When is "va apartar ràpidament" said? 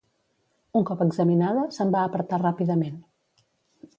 1.97-2.99